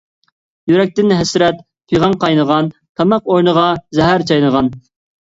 [0.69, 1.59] يۈرەكتىن ھەسرەت،
[1.91, 2.69] پىغان قاينىغان،
[3.01, 3.67] تاماق ئورنىغا
[3.99, 4.71] زەھەر چاينىغان.